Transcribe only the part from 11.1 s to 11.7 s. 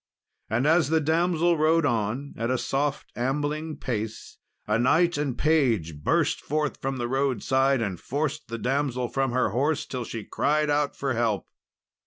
help.